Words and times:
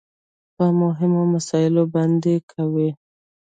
په 0.55 0.65
مهمو 0.81 1.21
مسايلو 1.33 1.83
باندې 1.95 2.33
کوي. 2.51 2.89